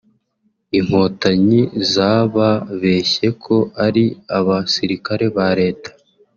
[0.77, 3.55] Inkotanyi zababeshye ko
[3.85, 4.05] ari
[4.37, 5.89] abasirikare ba leta